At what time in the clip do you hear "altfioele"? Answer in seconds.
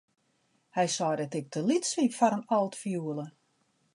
2.57-3.25